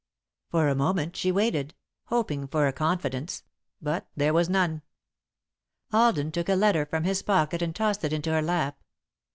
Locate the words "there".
4.15-4.33